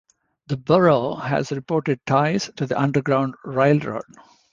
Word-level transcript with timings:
The 0.47 0.57
Borough 0.57 1.13
has 1.13 1.51
reported 1.51 2.03
ties 2.07 2.49
to 2.55 2.65
the 2.65 2.75
Underground 2.75 3.35
Railroad. 3.43 4.01